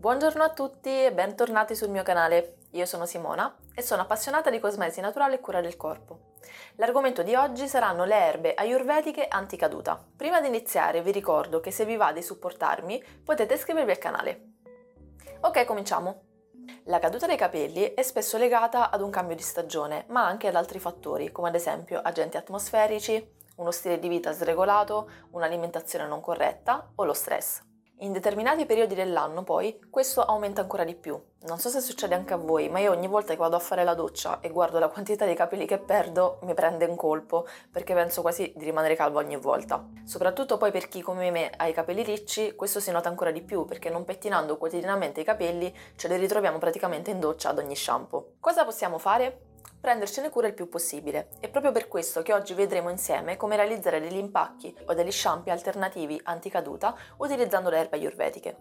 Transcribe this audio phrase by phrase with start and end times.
[0.00, 2.58] Buongiorno a tutti e bentornati sul mio canale.
[2.70, 6.36] Io sono Simona e sono appassionata di cosmesi naturale e cura del corpo.
[6.76, 10.00] L'argomento di oggi saranno le erbe ayurvediche anticaduta.
[10.16, 14.50] Prima di iniziare vi ricordo che se vi va di supportarmi potete iscrivervi al canale.
[15.40, 16.26] Ok, cominciamo.
[16.84, 20.54] La caduta dei capelli è spesso legata ad un cambio di stagione, ma anche ad
[20.54, 26.92] altri fattori, come ad esempio agenti atmosferici, uno stile di vita sregolato, un'alimentazione non corretta
[26.94, 27.66] o lo stress.
[28.00, 31.20] In determinati periodi dell'anno poi questo aumenta ancora di più.
[31.46, 33.82] Non so se succede anche a voi, ma io ogni volta che vado a fare
[33.82, 37.94] la doccia e guardo la quantità di capelli che perdo mi prende un colpo perché
[37.94, 39.84] penso quasi di rimanere calvo ogni volta.
[40.04, 43.42] Soprattutto poi per chi come me ha i capelli ricci, questo si nota ancora di
[43.42, 47.74] più perché non pettinando quotidianamente i capelli ce li ritroviamo praticamente in doccia ad ogni
[47.74, 48.34] shampoo.
[48.38, 49.47] Cosa possiamo fare?
[49.80, 51.28] Prendercene cura il più possibile.
[51.40, 55.52] È proprio per questo che oggi vedremo insieme come realizzare degli impacchi o degli shampoo
[55.52, 58.56] alternativi anticaduta utilizzando le erbe ayurvediche.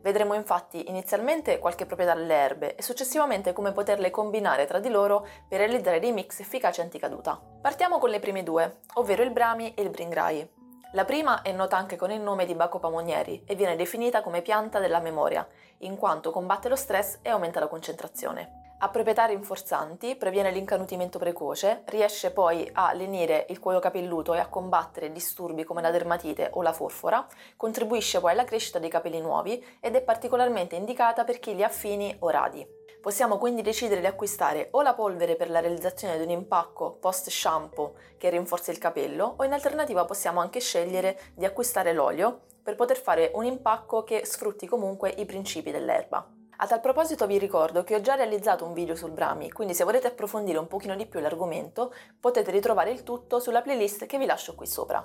[0.00, 5.26] Vedremo infatti inizialmente qualche proprietà delle erbe e successivamente come poterle combinare tra di loro
[5.48, 7.40] per realizzare dei mix efficaci anticaduta.
[7.60, 10.60] Partiamo con le prime due, ovvero il Brahmi e il Bringrai.
[10.94, 14.42] La prima è nota anche con il nome di Bacopa monieri e viene definita come
[14.42, 15.46] pianta della memoria,
[15.78, 18.61] in quanto combatte lo stress e aumenta la concentrazione.
[18.82, 24.48] Ha proprietà rinforzanti, previene l'incanutimento precoce, riesce poi a lenire il cuoio capelluto e a
[24.48, 27.24] combattere disturbi come la dermatite o la forfora,
[27.56, 31.68] contribuisce poi alla crescita dei capelli nuovi ed è particolarmente indicata per chi li ha
[31.68, 32.66] fini o radi.
[33.00, 37.30] Possiamo quindi decidere di acquistare o la polvere per la realizzazione di un impacco post
[37.30, 42.74] shampoo che rinforza il capello o in alternativa possiamo anche scegliere di acquistare l'olio per
[42.74, 46.41] poter fare un impacco che sfrutti comunque i principi dell'erba.
[46.62, 49.82] A tal proposito vi ricordo che ho già realizzato un video sul Brahmi, quindi se
[49.82, 54.26] volete approfondire un pochino di più l'argomento potete ritrovare il tutto sulla playlist che vi
[54.26, 55.04] lascio qui sopra.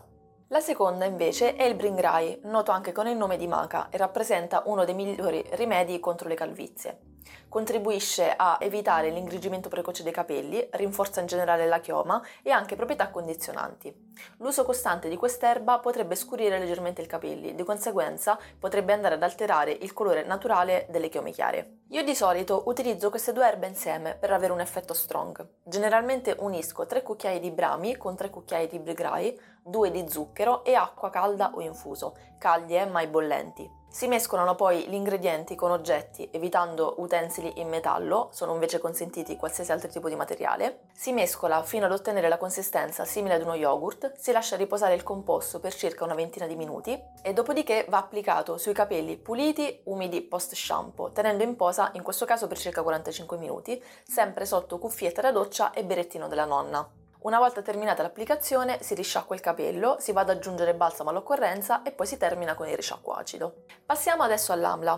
[0.50, 4.62] La seconda invece è il Bringrai, noto anche con il nome di maca e rappresenta
[4.68, 7.07] uno dei migliori rimedi contro le calvizie.
[7.50, 12.76] Contribuisce a evitare l'ingrigimento precoce dei capelli, rinforza in generale la chioma e ha anche
[12.76, 13.94] proprietà condizionanti.
[14.38, 19.72] L'uso costante di quest'erba potrebbe scurire leggermente i capelli, di conseguenza potrebbe andare ad alterare
[19.72, 21.80] il colore naturale delle chiome chiare.
[21.90, 25.48] Io di solito utilizzo queste due erbe insieme per avere un effetto strong.
[25.64, 30.76] Generalmente unisco 3 cucchiai di brami con 3 cucchiai di bigrai, 2 di zucchero e
[30.76, 33.70] acqua calda o infuso, caldi e mai bollenti.
[33.98, 39.72] Si mescolano poi gli ingredienti con oggetti, evitando utensili in metallo, sono invece consentiti qualsiasi
[39.72, 40.82] altro tipo di materiale.
[40.94, 45.02] Si mescola fino ad ottenere la consistenza simile ad uno yogurt, si lascia riposare il
[45.02, 50.22] composto per circa una ventina di minuti e dopodiché va applicato sui capelli puliti, umidi
[50.22, 55.22] post shampoo, tenendo in posa in questo caso per circa 45 minuti, sempre sotto cuffietta
[55.22, 56.88] da doccia e berettino della nonna.
[57.28, 61.92] Una volta terminata l'applicazione si risciacqua il capello, si va ad aggiungere balsamo all'occorrenza e
[61.92, 63.66] poi si termina con il risciacquo acido.
[63.86, 64.98] Passiamo adesso all'amla.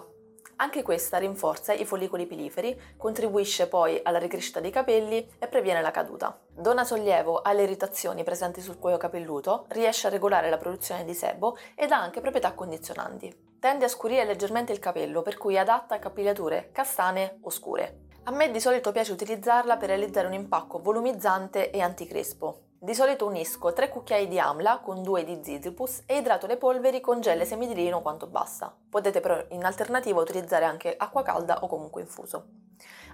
[0.58, 5.90] Anche questa rinforza i follicoli piliferi, contribuisce poi alla ricrescita dei capelli e previene la
[5.90, 6.40] caduta.
[6.48, 11.58] Dona sollievo alle irritazioni presenti sul cuoio capelluto, riesce a regolare la produzione di sebo
[11.74, 13.56] ed ha anche proprietà condizionanti.
[13.60, 18.02] Tende a scurire leggermente il capello, per cui è adatta a capigliature castane o scure.
[18.30, 22.60] A me di solito piace utilizzarla per realizzare un impacco volumizzante e anticrespo.
[22.78, 27.02] Di solito unisco 3 cucchiai di amla con 2 di zizipus e idrato le polveri
[27.02, 28.72] con gel semidilino quanto basta.
[28.88, 32.46] Potete però in alternativa utilizzare anche acqua calda o comunque infuso.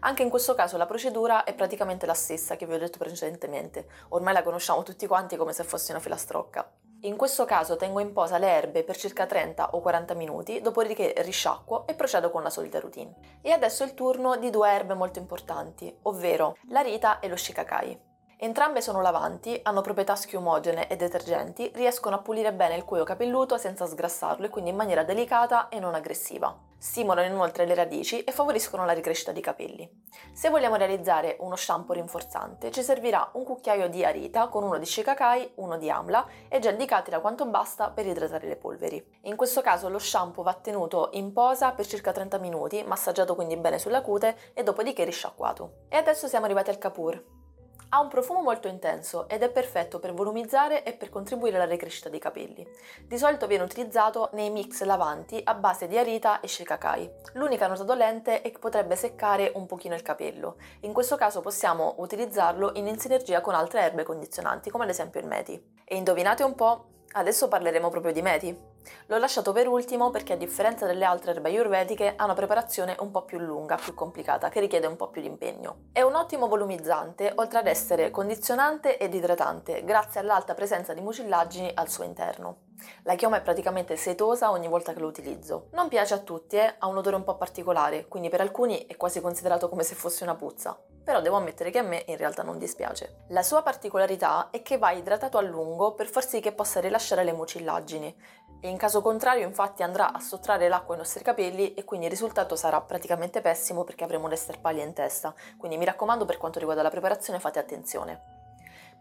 [0.02, 3.88] Anche in questo caso la procedura è praticamente la stessa che vi ho detto precedentemente,
[4.10, 6.70] ormai la conosciamo tutti quanti come se fosse una filastrocca.
[7.06, 11.14] In questo caso tengo in posa le erbe per circa 30 o 40 minuti, dopodiché
[11.18, 13.14] risciacquo e procedo con la solita routine.
[13.42, 17.36] E adesso è il turno di due erbe molto importanti, ovvero la rita e lo
[17.36, 18.14] shikakai.
[18.38, 23.58] Entrambe sono lavanti, hanno proprietà schiumogene e detergenti, riescono a pulire bene il cuoio capelluto
[23.58, 26.58] senza sgrassarlo e quindi in maniera delicata e non aggressiva.
[26.86, 29.90] Stimolano inoltre le radici e favoriscono la ricrescita di capelli.
[30.32, 34.86] Se vogliamo realizzare uno shampoo rinforzante, ci servirà un cucchiaio di arita con uno di
[34.86, 39.04] shikakai, uno di amla e gel di catira quanto basta per idratare le polveri.
[39.24, 43.58] In questo caso lo shampoo va tenuto in posa per circa 30 minuti, massaggiato quindi
[43.58, 45.86] bene sulla cute e dopodiché risciacquato.
[45.90, 47.45] E adesso siamo arrivati al Kapur.
[47.90, 52.10] Ha un profumo molto intenso ed è perfetto per volumizzare e per contribuire alla ricrescita
[52.10, 52.68] dei capelli.
[53.08, 57.10] Di solito viene utilizzato nei mix lavanti a base di arita e shikakai.
[57.34, 60.58] L'unica nota dolente è che potrebbe seccare un pochino il capello.
[60.82, 65.28] In questo caso possiamo utilizzarlo in sinergia con altre erbe condizionanti, come ad esempio il
[65.28, 65.74] meti.
[65.84, 66.86] E indovinate un po',
[67.18, 68.75] Adesso parleremo proprio di meti.
[69.08, 73.12] L'ho lasciato per ultimo perché a differenza delle altre erbe ayurvediche ha una preparazione un
[73.12, 75.86] po' più lunga, più complicata, che richiede un po' più di impegno.
[75.92, 81.72] È un ottimo volumizzante, oltre ad essere condizionante ed idratante, grazie all'alta presenza di mucillagini
[81.74, 82.58] al suo interno.
[83.04, 85.70] La chioma è praticamente setosa ogni volta che lo utilizzo.
[85.72, 86.76] Non piace a tutti, eh?
[86.78, 90.24] ha un odore un po' particolare, quindi per alcuni è quasi considerato come se fosse
[90.24, 90.78] una puzza.
[91.06, 93.26] Però devo ammettere che a me in realtà non dispiace.
[93.28, 97.24] La sua particolarità è che va idratato a lungo per far sì che possa rilasciare
[97.24, 98.14] le mucillagini.
[98.60, 102.12] E in caso contrario infatti andrà a sottrarre l'acqua ai nostri capelli e quindi il
[102.12, 105.36] risultato sarà praticamente pessimo perché avremo le sterpaglie in testa.
[105.58, 108.35] Quindi mi raccomando per quanto riguarda la preparazione fate attenzione.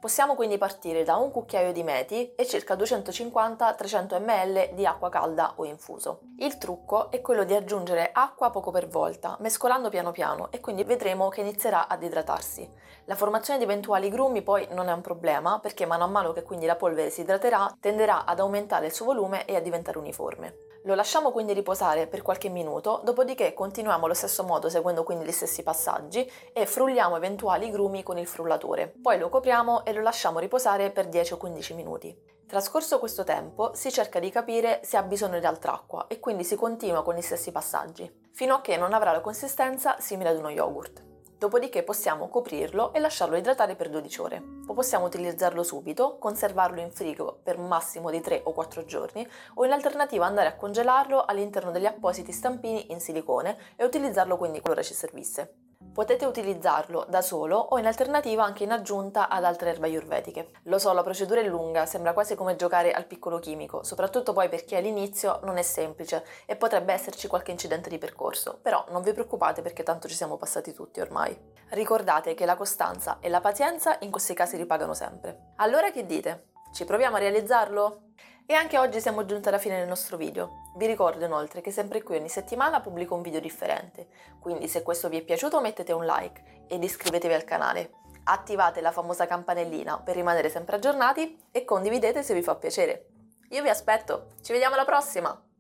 [0.01, 5.55] Possiamo quindi partire da un cucchiaio di meti e circa 250-300 ml di acqua calda
[5.57, 6.21] o infuso.
[6.39, 10.85] Il trucco è quello di aggiungere acqua poco per volta, mescolando piano piano e quindi
[10.85, 12.71] vedremo che inizierà ad idratarsi.
[13.07, 16.43] La formazione di eventuali grumi poi non è un problema perché mano a mano che
[16.43, 20.74] quindi la polvere si idraterà tenderà ad aumentare il suo volume e a diventare uniforme.
[20.87, 25.33] Lo lasciamo quindi riposare per qualche minuto, dopodiché continuiamo allo stesso modo seguendo quindi gli
[25.33, 28.93] stessi passaggi e frulliamo eventuali grumi con il frullatore.
[29.01, 32.15] Poi lo copriamo e lo lasciamo riposare per 10 o 15 minuti.
[32.47, 36.45] Trascorso questo tempo si cerca di capire se ha bisogno di altra acqua e quindi
[36.45, 40.37] si continua con gli stessi passaggi, fino a che non avrà la consistenza simile ad
[40.37, 41.14] uno yogurt.
[41.39, 44.43] Dopodiché possiamo coprirlo e lasciarlo idratare per 12 ore.
[44.67, 49.27] O possiamo utilizzarlo subito, conservarlo in frigo per un massimo di 3 o 4 giorni
[49.55, 54.61] o in alternativa andare a congelarlo all'interno degli appositi stampini in silicone e utilizzarlo quindi
[54.61, 55.64] qualora ci servisse.
[55.95, 60.51] Potete utilizzarlo da solo o in alternativa anche in aggiunta ad altre erbe ayurvediche.
[60.65, 64.49] Lo so, la procedura è lunga, sembra quasi come giocare al piccolo chimico, soprattutto poi
[64.49, 69.03] per chi all'inizio non è semplice e potrebbe esserci qualche incidente di percorso, però non
[69.03, 71.39] vi preoccupate perché tanto ci siamo passati tutti ormai.
[71.69, 75.53] Ricordate che la costanza e la pazienza in questi casi ripagano sempre.
[75.59, 76.49] Allora che dite?
[76.73, 78.04] Ci proviamo a realizzarlo?
[78.47, 80.65] E anche oggi siamo giunti alla fine del nostro video.
[80.77, 84.07] Vi ricordo inoltre che sempre qui ogni settimana pubblico un video differente,
[84.39, 87.93] quindi se questo vi è piaciuto mettete un like ed iscrivetevi al canale.
[88.25, 93.07] Attivate la famosa campanellina per rimanere sempre aggiornati e condividete se vi fa piacere.
[93.49, 95.54] Io vi aspetto, ci vediamo alla prossima!